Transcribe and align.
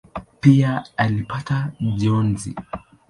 Pia 0.45 0.71
alipata 1.05 1.59
njozi. 1.91 2.55